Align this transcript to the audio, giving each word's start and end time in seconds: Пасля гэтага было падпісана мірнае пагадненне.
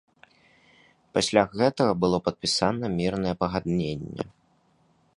Пасля 1.17 1.43
гэтага 1.59 1.93
было 2.05 2.17
падпісана 2.31 2.85
мірнае 2.97 3.35
пагадненне. 3.45 4.23